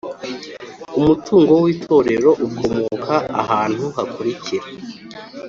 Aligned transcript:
Umutungo 0.99 1.53
w’itorero 1.63 2.29
ukomoka 2.47 3.15
ahantu 3.41 3.83
hakurikira 3.95 4.65